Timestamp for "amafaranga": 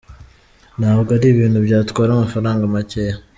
2.13-2.63